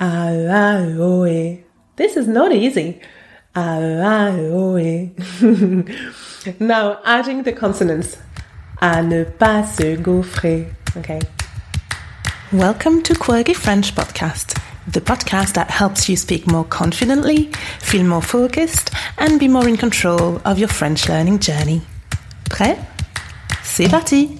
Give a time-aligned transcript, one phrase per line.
[0.00, 1.24] A, A, O.
[1.96, 3.00] This is not easy.
[3.56, 4.78] A, A, O,
[6.60, 8.16] now, adding the consonants.
[8.80, 10.72] À ne pas se gaufrer.
[10.96, 11.18] Okay.
[12.52, 14.56] Welcome to Quirky French Podcast,
[14.86, 19.76] the podcast that helps you speak more confidently, feel more focused, and be more in
[19.76, 21.82] control of your French learning journey.
[22.48, 22.78] Prêt?
[23.64, 24.38] C'est parti!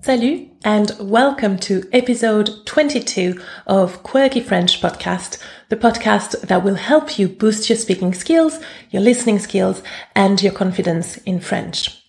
[0.00, 5.38] Salut and welcome to episode 22 of Quirky French Podcast,
[5.68, 8.58] the podcast that will help you boost your speaking skills,
[8.90, 9.82] your listening skills,
[10.16, 12.02] and your confidence in French.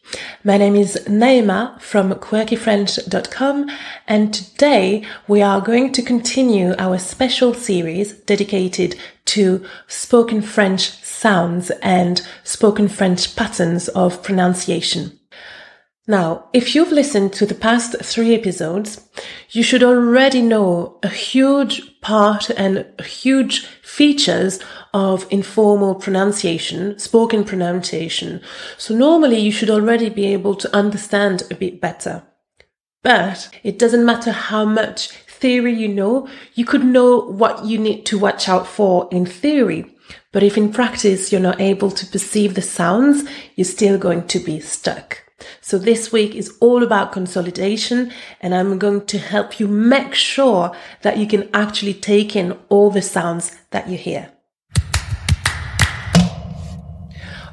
[0.45, 3.70] My name is Naima from quirkyfrench.com
[4.07, 8.95] and today we are going to continue our special series dedicated
[9.26, 15.20] to spoken French sounds and spoken French patterns of pronunciation.
[16.07, 19.09] Now, if you've listened to the past three episodes,
[19.49, 24.59] you should already know a huge part and huge features
[24.93, 28.41] of informal pronunciation, spoken pronunciation.
[28.77, 32.21] So normally you should already be able to understand a bit better.
[33.01, 38.05] But it doesn't matter how much theory you know, you could know what you need
[38.07, 39.91] to watch out for in theory.
[40.31, 44.40] But if in practice you're not able to perceive the sounds, you're still going to
[44.40, 45.24] be stuck.
[45.61, 50.71] So this week is all about consolidation and I'm going to help you make sure
[51.01, 54.31] that you can actually take in all the sounds that you hear.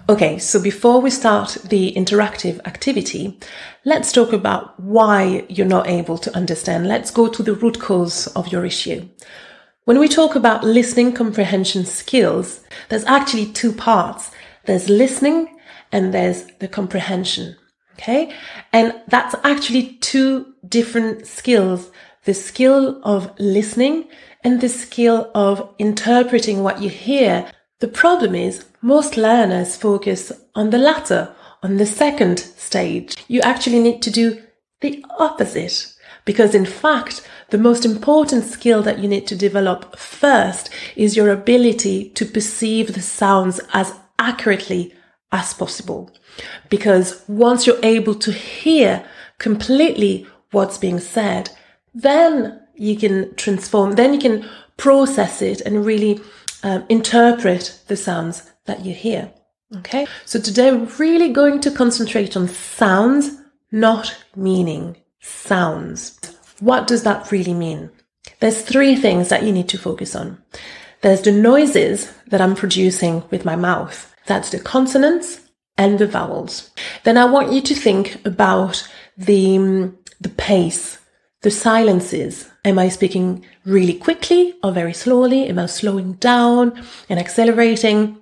[0.09, 3.39] Okay, so before we start the interactive activity,
[3.85, 6.89] let's talk about why you're not able to understand.
[6.89, 9.09] Let's go to the root cause of your issue.
[9.85, 14.31] When we talk about listening comprehension skills, there's actually two parts.
[14.67, 15.59] There's listening
[15.93, 17.57] and there's the comprehension.
[17.95, 18.35] Okay.
[18.73, 21.91] And that's actually two different skills.
[22.25, 24.09] The skill of listening
[24.45, 27.51] and the skill of interpreting what you hear.
[27.81, 33.17] The problem is most learners focus on the latter, on the second stage.
[33.29, 34.43] You actually need to do
[34.81, 35.95] the opposite.
[36.25, 41.31] Because in fact, the most important skill that you need to develop first is your
[41.31, 44.95] ability to perceive the sounds as accurately
[45.33, 46.11] as possible.
[46.69, 49.05] Because once you're able to hear
[49.39, 51.51] completely what's being said,
[51.95, 56.21] then you can transform, then you can process it and really
[56.63, 59.33] um, interpret the sounds that you hear.
[59.79, 60.07] Okay.
[60.27, 63.31] So today we're really going to concentrate on sounds,
[63.71, 64.97] not meaning.
[65.21, 66.19] Sounds.
[66.61, 67.91] What does that really mean?
[68.41, 70.43] There's three things that you need to focus on.
[71.01, 74.12] There's the noises that I'm producing with my mouth.
[74.27, 75.41] That's the consonants,
[75.77, 76.71] and the vowels.
[77.05, 80.99] Then I want you to think about the, mm, the pace,
[81.43, 82.51] the silences.
[82.65, 85.49] Am I speaking really quickly or very slowly?
[85.49, 88.19] Am I slowing down and accelerating?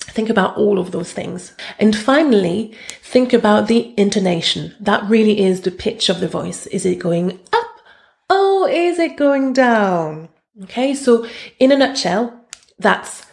[0.00, 1.54] Think about all of those things.
[1.78, 4.74] And finally, think about the intonation.
[4.80, 6.66] That really is the pitch of the voice.
[6.66, 7.66] Is it going up?
[8.28, 10.28] Oh, is it going down?
[10.64, 11.26] Okay, so
[11.58, 12.46] in a nutshell,
[12.78, 13.24] that's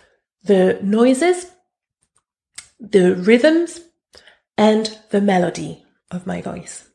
[0.44, 1.47] the noises
[2.79, 3.81] the rhythms
[4.57, 6.90] and the melody of my voice.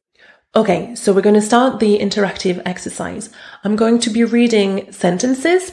[0.56, 3.30] Okay, so we're going to start the interactive exercise.
[3.64, 5.72] I'm going to be reading sentences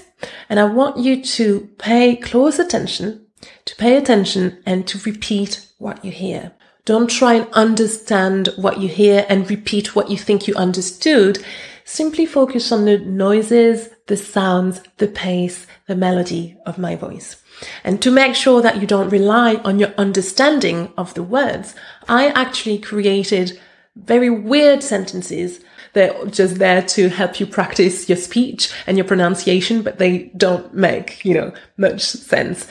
[0.49, 3.27] and I want you to pay close attention,
[3.65, 6.53] to pay attention and to repeat what you hear.
[6.85, 11.43] Don't try and understand what you hear and repeat what you think you understood.
[11.85, 17.40] Simply focus on the noises, the sounds, the pace, the melody of my voice.
[17.83, 21.75] And to make sure that you don't rely on your understanding of the words,
[22.07, 23.59] I actually created
[23.95, 25.59] very weird sentences.
[25.93, 30.73] They're just there to help you practice your speech and your pronunciation, but they don't
[30.73, 32.67] make, you know, much sense.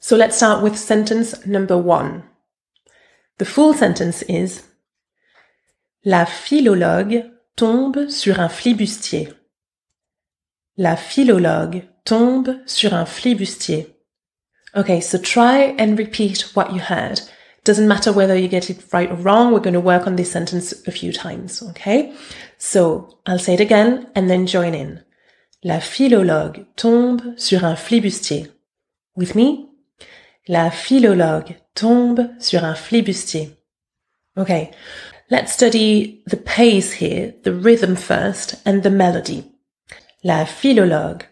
[0.00, 2.24] So let's start with sentence number one.
[3.38, 4.64] The full sentence is
[6.04, 9.32] La philologue tombe sur un flibustier.
[10.76, 13.93] La philologue tombe sur un flibustier.
[14.76, 17.20] Okay, so try and repeat what you heard.
[17.62, 19.52] Doesn't matter whether you get it right or wrong.
[19.52, 21.62] We're going to work on this sentence a few times.
[21.70, 22.12] Okay.
[22.58, 25.02] So I'll say it again and then join in.
[25.62, 28.48] La philologue tombe sur un flibustier.
[29.16, 29.70] With me?
[30.46, 33.56] La philologue tombe sur un flibustier.
[34.36, 34.72] Okay.
[35.30, 39.52] Let's study the pace here, the rhythm first and the melody.
[40.22, 41.24] La philologue.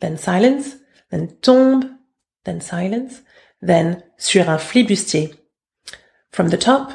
[0.00, 0.76] Then silence,
[1.10, 1.97] then tombe,
[2.44, 3.22] then silence,
[3.60, 5.30] then sur un flibustier.
[6.30, 6.92] From the top,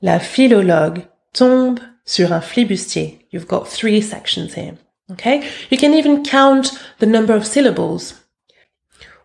[0.00, 3.20] la philologue tombe sur un flibustier.
[3.30, 4.76] You've got three sections here.
[5.12, 5.48] Okay.
[5.70, 8.14] You can even count the number of syllables.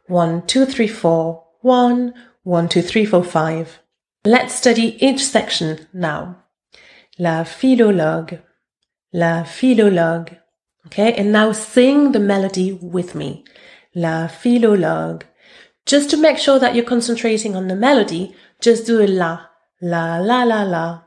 [0.07, 1.43] One, two, three, four.
[1.61, 2.13] One,
[2.43, 3.79] one, two, three, four, five.
[4.23, 6.43] Let's study each section now.
[7.17, 8.39] La philologue.
[9.13, 10.37] La philologue.
[10.87, 11.13] Okay.
[11.13, 13.43] And now sing the melody with me.
[13.93, 15.23] La philologue.
[15.85, 19.45] Just to make sure that you're concentrating on the melody, just do a la,
[19.81, 21.01] la, la, la, la,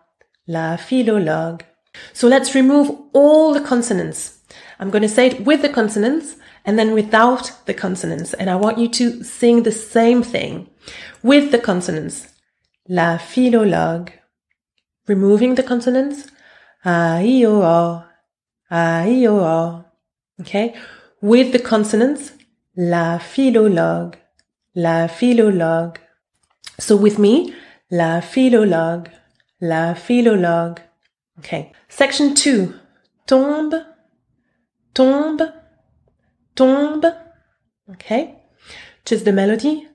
[0.46, 1.62] la philologue.
[2.12, 4.38] So let's remove all the consonants.
[4.78, 8.34] I'm going to say it with the consonants and then without the consonants.
[8.34, 10.70] And I want you to sing the same thing
[11.22, 12.28] with the consonants.
[12.88, 14.10] La philologue.
[15.08, 16.28] Removing the consonants.
[16.84, 18.04] A, I, O, O.
[18.70, 19.84] A, I, O, O.
[20.40, 20.76] Okay.
[21.20, 22.32] With the consonants.
[22.76, 24.14] La philologue.
[24.78, 25.98] La philologue.
[26.78, 27.52] So with me,
[27.90, 29.10] la philologue.
[29.60, 30.78] La philologue.
[31.40, 31.72] Okay.
[31.88, 32.75] Section two.
[33.26, 33.84] Tombe,
[34.94, 35.52] tombe,
[36.54, 37.12] tombe.
[37.90, 38.36] Okay.
[39.04, 39.88] Just the melody.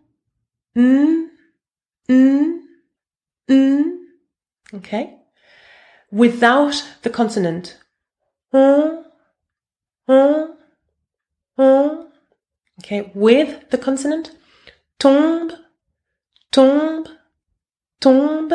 [0.76, 1.28] Mm,
[2.10, 2.60] mm,
[3.50, 3.84] mm.
[4.74, 5.16] Okay.
[6.12, 7.78] Without the consonant.
[8.52, 9.06] On,
[10.10, 10.58] on,
[11.58, 12.08] on.
[12.82, 13.14] Okay.
[13.16, 14.32] With the consonant.
[15.04, 15.52] Tombe,
[16.50, 17.10] tombe,
[18.00, 18.54] tombe.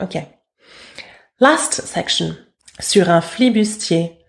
[0.00, 0.28] Okay.
[1.40, 2.36] Last section.
[2.78, 4.20] Sur un flibustier.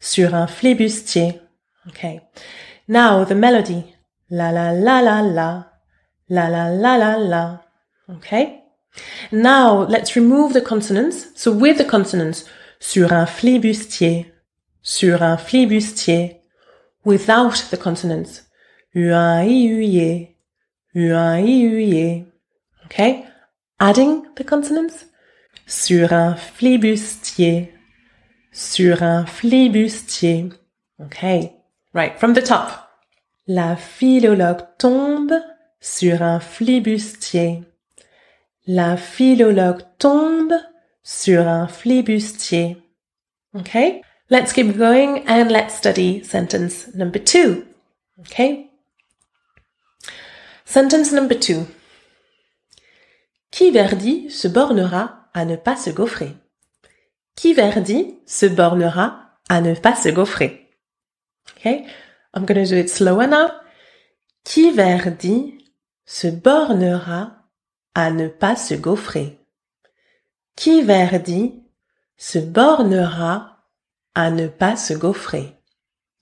[0.00, 1.42] Sur un flibustier.
[1.88, 2.22] Okay.
[2.88, 3.94] Now the melody.
[4.30, 5.66] La la la la la.
[6.30, 7.60] La la la la la.
[8.16, 8.62] Okay.
[9.30, 11.26] Now let's remove the consonants.
[11.34, 12.46] So with the consonants.
[12.78, 14.32] Sur un flibustier.
[14.80, 16.40] Sur un flibustier.
[17.04, 18.48] Without the consonants.
[22.86, 23.26] Okay.
[23.78, 25.06] Adding the consonants.
[25.66, 27.72] Sur un flibustier.
[28.52, 30.50] Sur un flibustier.
[31.00, 31.52] Okay.
[31.92, 32.18] Right.
[32.18, 32.90] From the top.
[33.46, 35.40] La philologue tombe
[35.80, 37.64] sur un flibustier.
[38.66, 40.54] La philologue tombe
[41.02, 42.76] sur un flibustier.
[43.54, 44.02] Okay.
[44.28, 47.64] Let's keep going and let's study sentence number two.
[48.20, 48.69] Okay.
[50.72, 51.66] Sentence number two.
[53.50, 56.36] Qui Verdi se bornera à ne pas se gaufrer?
[57.34, 60.70] Qui Verdi se bornera à ne pas se gaufrer?
[61.56, 61.86] Okay,
[62.36, 63.48] I'm to do it slower now.
[64.44, 65.58] Qui Verdi
[66.06, 67.48] se bornera
[67.96, 69.40] à ne pas se gaufrer?
[70.54, 71.64] Qui Verdi
[72.16, 73.66] se bornera
[74.14, 75.52] à ne pas se gaufrer?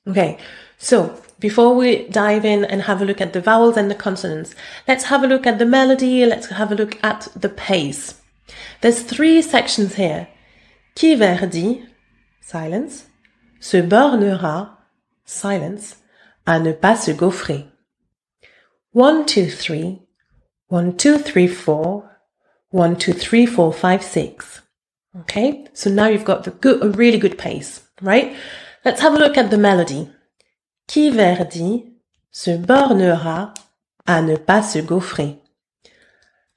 [0.07, 0.39] Okay,
[0.79, 4.55] so before we dive in and have a look at the vowels and the consonants,
[4.87, 8.21] let's have a look at the melody, let's have a look at the pace.
[8.81, 10.29] There's three sections here.
[10.99, 11.85] Qui Verdi,
[12.41, 13.07] silence,
[13.61, 14.79] se bornera,
[15.25, 15.97] silence,
[16.47, 17.67] à ne pas se gaufrer.
[18.93, 20.03] One, two, three.
[20.69, 22.11] One, two, three, four.
[22.71, 24.63] One, two, three, four, five, six.
[25.21, 28.35] Okay, so now you've got the good, a really good pace, right?
[28.85, 30.11] Let's have a look at the melody.
[30.89, 31.85] Qui Verdi
[32.33, 33.53] se bornera
[34.07, 35.39] à ne pas se gaufrer.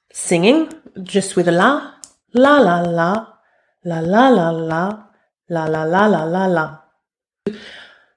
[0.10, 0.69] Singing
[1.04, 1.95] just with a la,
[2.33, 3.39] la la la,
[3.83, 5.10] la la la la,
[5.50, 6.81] la la la la la la.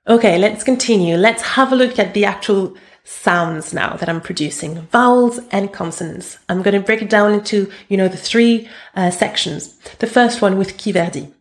[0.07, 1.17] Okay, let's continue.
[1.17, 6.39] Let's have a look at the actual sounds now that I'm producing, vowels and consonants.
[6.49, 9.77] I'm going to break it down into, you know, the three uh, sections.
[9.99, 11.35] The first one with Qui Verdi.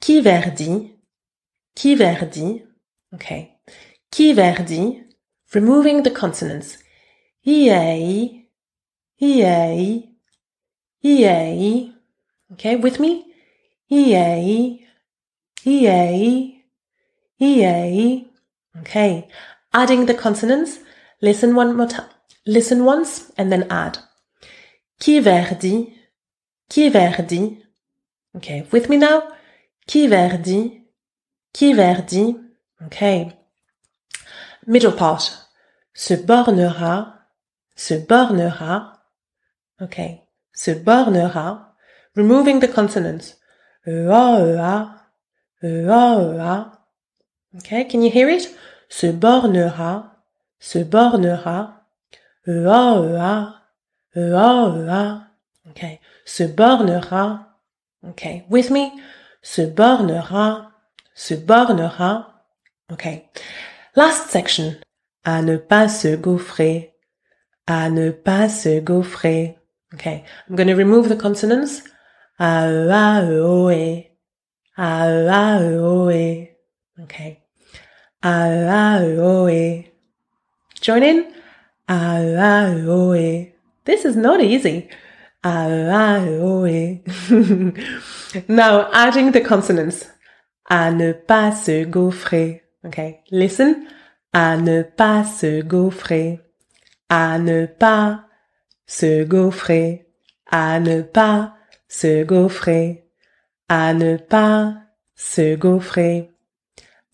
[0.00, 0.90] Qui Verdi,
[1.76, 2.64] Qui Verdi,
[3.14, 3.51] okay.
[4.14, 5.04] Qui Verdi,
[5.54, 6.76] removing the consonants.
[7.46, 8.46] E-A,
[9.20, 10.08] E-A,
[11.02, 11.94] EA.
[12.52, 13.32] Okay, with me?
[13.90, 14.86] EA,
[15.64, 16.62] EA,
[17.40, 18.26] EA.
[18.80, 19.28] Okay,
[19.72, 20.78] adding the consonants.
[21.22, 22.10] Listen one more time.
[22.46, 23.98] Listen once and then add.
[25.00, 25.94] Chi verdi,
[26.68, 27.62] chi verdi.
[28.36, 29.28] Okay, with me now?
[29.86, 30.82] Chi verdi,
[31.54, 32.36] chi verdi.
[32.84, 33.41] Okay.
[34.66, 35.48] Middle part.
[35.94, 37.26] Se bornera,
[37.74, 38.98] se bornera.
[39.80, 41.72] Okay se bornera,
[42.14, 43.36] removing the consonants.
[43.86, 44.98] Ea,
[45.62, 46.72] ea,
[47.58, 48.48] Okay, can you hear it?
[48.88, 50.10] Se bornera,
[50.58, 51.80] se bornera.
[52.46, 53.54] Ea, ea,
[54.16, 55.28] ea,
[55.70, 57.46] Okay, se bornera.
[58.04, 59.00] Okay, with me?
[59.42, 60.72] Se bornera,
[61.14, 62.26] se bornera.
[62.90, 63.28] Okay.
[63.94, 64.76] Last section.
[65.24, 66.94] À ne pas se gaufrer.
[67.66, 69.58] À ne pas se gaufrer.
[69.94, 71.82] Okay, I'm going to remove the consonants.
[72.38, 74.10] A, a, o, e.
[74.76, 76.48] A, a, o, e.
[77.02, 77.42] Okay.
[78.22, 79.90] A-A-O-E.
[80.80, 81.32] Join in.
[81.88, 83.52] A-A-O-E.
[83.84, 84.88] This is not easy.
[85.42, 87.02] A-A-O-E.
[88.48, 90.06] now adding the consonants.
[90.70, 92.61] À ne pas se gaufrer.
[92.84, 93.86] Okay, listen.
[94.32, 96.40] À ne pas se gaufrer.
[97.08, 98.24] À ne pas
[98.86, 100.06] se gaufrer.
[100.50, 101.54] À ne pas
[101.88, 103.04] se gaufrer.
[103.68, 104.74] À ne pas
[105.14, 106.30] se gaufrer.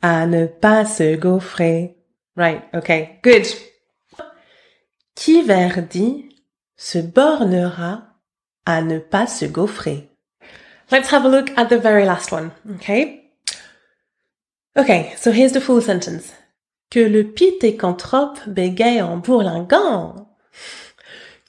[0.01, 1.97] À ne pas se gaufrer.
[2.37, 3.45] Right, okay, good.
[5.17, 6.29] Qui verdit
[6.77, 8.05] se bornera
[8.65, 10.09] à ne pas se gaufrer?
[10.93, 13.28] Let's have a look at the very last one, okay?
[14.79, 16.33] Okay, so here's the full sentence.
[16.89, 20.29] Que le pithecanthrope bégaye en bourlingant.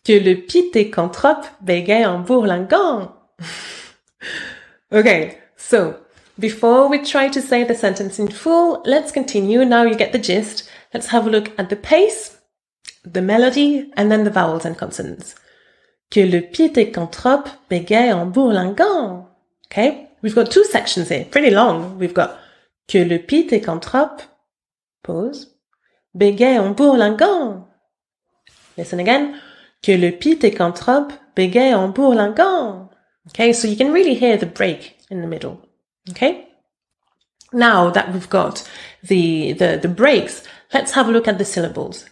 [0.03, 3.11] Que le pithecanthrope bégaye en bourlingant.
[4.91, 5.99] okay, so
[6.39, 9.63] before we try to say the sentence in full, let's continue.
[9.63, 10.67] Now you get the gist.
[10.91, 12.35] Let's have a look at the pace,
[13.03, 15.35] the melody, and then the vowels and consonants.
[16.09, 19.27] Que le pithecanthrope bégaye en bourlingant.
[19.67, 21.99] Okay, we've got two sections here, pretty long.
[21.99, 22.38] We've got
[22.89, 24.23] que le pithecanthrope,
[25.03, 25.55] pause,
[26.15, 27.67] bégaye en bourlingant.
[28.77, 29.39] Listen again.
[29.83, 32.89] Que le pithecanthrope bégaye en bourlingant.
[33.27, 35.61] Okay, so you can really hear the break in the middle.
[36.09, 36.47] Okay?
[37.53, 38.67] Now that we've got
[39.03, 40.43] the, the, the breaks,
[40.73, 42.05] let's have a look at the syllables.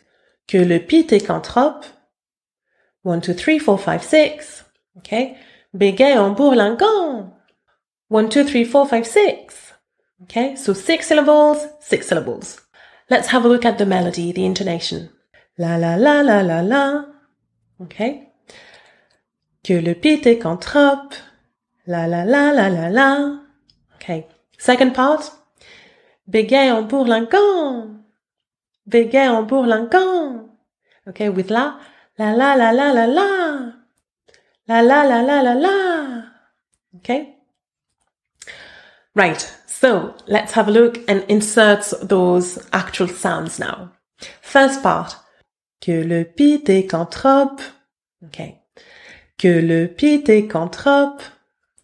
[0.48, 1.86] Que le pithecanthrope,
[3.01, 4.63] one, two, three, four, five, six.
[5.00, 5.38] Okay?
[5.75, 7.34] Bégaye en bourlingant.
[8.10, 9.66] One, two, three, four, five, six.
[10.24, 10.55] Okay.
[10.55, 12.59] So six syllables, six syllables.
[13.09, 15.09] Let's have a look at the melody, the intonation.
[15.57, 17.05] La la la la la la.
[17.81, 18.29] Okay.
[19.63, 21.15] Que le pithecanthrope.
[21.86, 23.39] La la la la la la.
[23.95, 24.27] Okay.
[24.57, 25.31] Second part.
[26.29, 28.03] Bégaye en bourlingant.
[28.86, 30.50] Bégaye en bourlingant.
[31.07, 31.79] Okay, with la.
[32.17, 33.74] La la la la la la.
[34.67, 36.24] La la la la la la.
[36.97, 37.36] Okay.
[39.15, 39.56] Right.
[39.79, 43.91] So let's have a look and insert those actual sounds now.
[44.41, 45.15] First part.
[45.79, 47.62] Que le pithecanthrope.
[48.25, 48.63] Okay.
[49.38, 51.22] Que le pithecanthrope.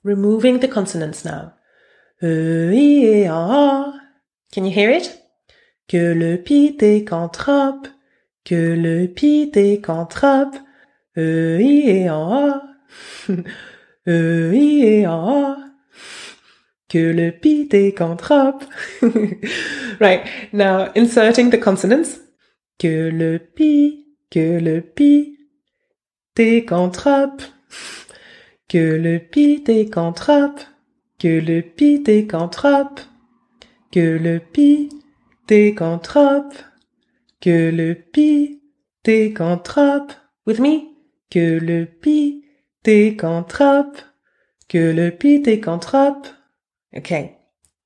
[0.04, 1.54] Removing the consonants now.
[2.20, 3.94] E, I, E, A.
[4.52, 5.16] Can you hear it?
[5.88, 7.90] Que le pithecanthrope.
[8.44, 10.56] Que le pithecanthrope.
[11.16, 12.60] E, I, E, A.
[14.06, 14.12] E,
[14.52, 15.74] I, E, A.
[16.94, 18.66] Que le pithecanthrope.
[20.00, 22.20] right, now inserting the consonants.
[22.78, 25.36] Que le pi, que le pi,
[26.36, 27.42] décanthrope.
[28.70, 30.60] Que le pithecanthrope.
[31.18, 33.00] Que le pithecanthrope.
[33.92, 36.54] Que le pithecanthrope.
[37.42, 40.14] Que le pithecanthrope.
[40.46, 40.94] With me?
[41.32, 43.98] Que le pithecanthrope.
[44.68, 46.28] Que le pithecanthrope.
[46.96, 47.38] Okay.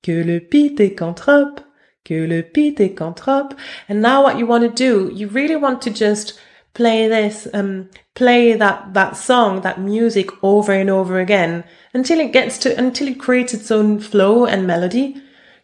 [0.03, 1.61] Que le pithecanthrope.
[2.03, 3.55] Que le pithecanthrope.
[3.89, 6.39] And now what you want to do, you really want to just
[6.73, 12.31] play this, um, play that, that song, that music over and over again until it
[12.31, 15.15] gets to, until it creates its own flow and melody.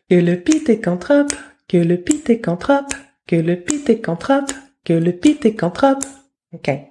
[0.10, 1.34] Que le pithecanthrope.
[1.68, 2.94] Que le pithecanthrope.
[3.28, 4.52] Que le pithecanthrope.
[4.84, 6.04] Que le pithecanthrope.
[6.56, 6.90] Okay.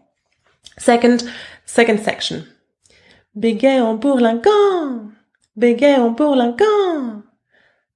[0.78, 1.24] Second,
[1.66, 2.44] second section.
[3.34, 5.12] Bégaye en bourlingant.
[5.56, 7.22] Bégaye en bourlingant.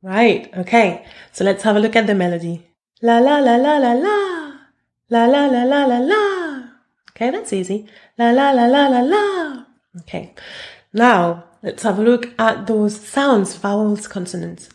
[0.03, 1.05] Right, okay.
[1.33, 2.63] So let's have a look at the melody.
[3.03, 4.53] La la la la la la.
[5.09, 6.63] La la la la la la.
[7.11, 7.87] Okay, that's easy.
[8.19, 9.65] La la la la la la.
[10.01, 10.35] Okay.
[10.93, 14.69] Now, let's have a look at those sounds, vowels, consonants.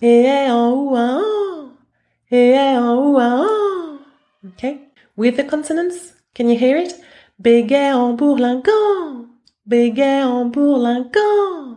[4.53, 4.79] Okay.
[5.15, 6.93] With the consonants, can you hear it?
[7.41, 9.27] Bégaye en bourlingant.
[9.67, 11.70] Bégaye en bourlingant.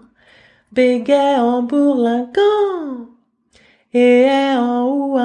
[0.75, 3.09] Bégaye en bourlingant.
[3.95, 5.17] E, e, en, ou,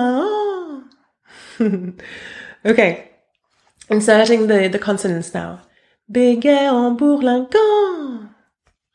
[2.65, 3.09] okay.
[3.89, 5.59] Inserting the, the consonants now.
[6.11, 8.29] Bégaye en bourlingant.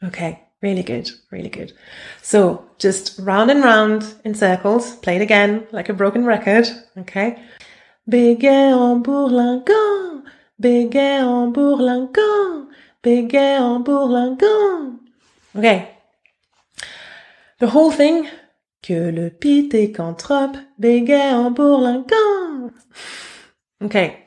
[0.04, 1.72] Okay, really good, really good.
[2.22, 7.42] So just round and round in circles, play it again like a broken record, okay?
[8.08, 10.22] Bégaye en bourlingant,
[10.62, 12.68] bégaye en bourlingant,
[13.02, 15.00] bégaye en bourlingant.
[15.56, 15.93] Okay.
[17.58, 18.28] The whole thing.
[18.82, 22.72] Que le pithecanthrope bégaye en bourlingant.
[23.82, 24.18] Okay.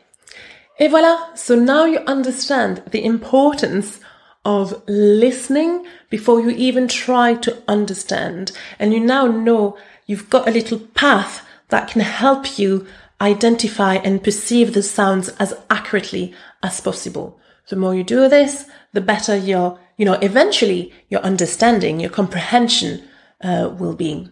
[0.80, 1.36] Et voilà.
[1.36, 4.00] So now you understand the importance
[4.46, 8.52] of listening before you even try to understand.
[8.80, 12.88] And you now know you've got a little path that can help you
[13.20, 17.40] identify and perceive the sounds as accurately as possible.
[17.70, 23.04] The more you do this, the better your, you know, eventually your understanding, your comprehension
[23.41, 24.29] uh, will be.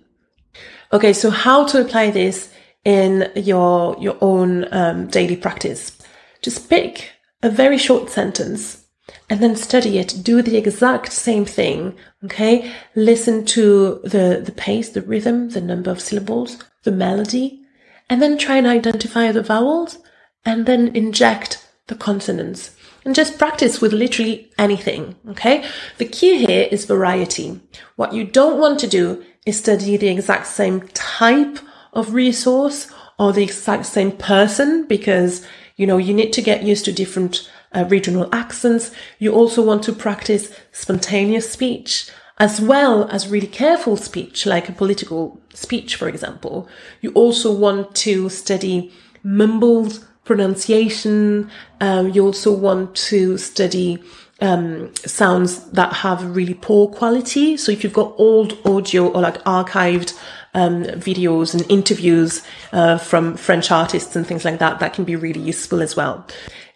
[0.94, 2.52] Okay, so how to apply this
[2.84, 5.98] in your your own um, daily practice?
[6.42, 8.86] Just pick a very short sentence
[9.30, 10.16] and then study it.
[10.24, 11.96] Do the exact same thing.
[12.24, 17.62] Okay, listen to the the pace, the rhythm, the number of syllables, the melody,
[18.10, 19.98] and then try and identify the vowels,
[20.46, 22.75] and then inject the consonants
[23.06, 25.16] and just practice with literally anything.
[25.30, 25.64] Okay.
[26.00, 27.62] The key here is variety.
[27.96, 31.60] What you don't want to do is study the exact same type
[31.94, 35.46] of resource or the exact same person because,
[35.78, 38.92] you know, you need to get used to different uh, regional accents.
[39.20, 44.74] You also want to practice spontaneous speech as well as really careful speech, like a
[44.74, 46.68] political speech, for example.
[47.00, 48.92] You also want to study
[49.24, 51.50] mumbled pronunciation.
[51.80, 54.04] Um, you also want to study
[54.42, 57.58] um, sounds that have really poor quality.
[57.58, 60.18] So if you've got old audio or like archived
[60.54, 65.16] um, videos and interviews uh, from French artists and things like that, that can be
[65.16, 66.26] really useful as well.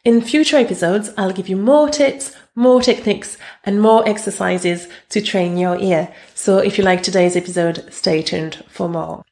[0.06, 5.58] In future episodes, I'll give you more tips, more techniques, and more exercises to train
[5.58, 6.14] your ear.
[6.36, 9.24] So if you like today's episode, stay tuned for more.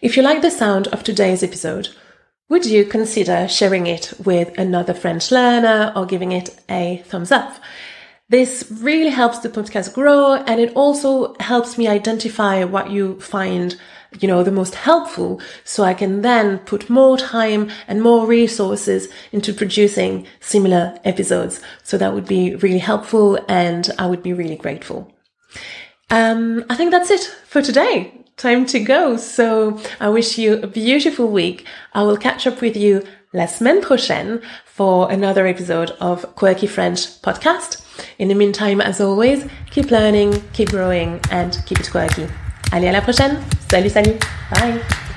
[0.00, 1.88] If you like the sound of today's episode,
[2.48, 7.60] would you consider sharing it with another French learner or giving it a thumbs up?
[8.30, 13.76] This really helps the podcast grow and it also helps me identify what you find,
[14.20, 19.08] you know, the most helpful so I can then put more time and more resources
[19.32, 21.60] into producing similar episodes.
[21.84, 25.12] So that would be really helpful and I would be really grateful.
[26.10, 29.16] Um, I think that's it for today time to go.
[29.16, 31.66] So I wish you a beautiful week.
[31.92, 33.02] I will catch up with you
[33.34, 37.84] la semaine prochaine for another episode of Quirky French podcast.
[38.18, 42.26] In the meantime, as always, keep learning, keep growing, and keep it quirky.
[42.72, 43.44] Allez, à la prochaine.
[43.68, 44.18] Salut, salut.
[44.50, 45.07] Bye.